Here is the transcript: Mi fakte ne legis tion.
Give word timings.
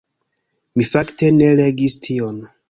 Mi 0.81 0.85
fakte 0.93 1.29
ne 1.37 1.51
legis 1.61 1.99
tion. 2.09 2.43